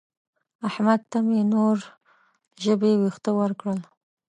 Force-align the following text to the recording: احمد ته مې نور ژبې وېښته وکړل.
احمد 0.67 1.01
ته 1.11 1.17
مې 1.27 1.41
نور 1.53 1.77
ژبې 2.63 2.91
وېښته 3.01 3.31
وکړل. 3.39 3.79